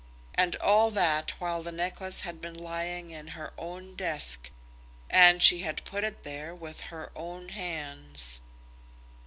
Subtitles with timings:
[0.33, 4.49] And all the while the necklace had been lying in her own desk,
[5.11, 8.41] and she had put it there with her own hands!